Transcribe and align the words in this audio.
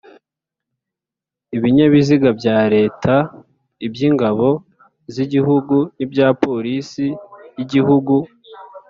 Ibinyabiziga 1.55 2.29
bya 2.39 2.57
Leta, 2.75 3.15
iby'Ingabo 3.85 4.47
z'Igihugu 5.13 5.75
n’ibya 5.95 6.27
Polisi 6.43 7.05
y’Igihugu. 7.57 8.15